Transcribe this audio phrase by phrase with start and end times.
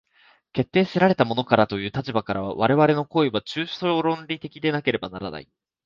[0.51, 5.49] 決定せられたものからという立場からは、我々の行為は抽象論理的でなければならない。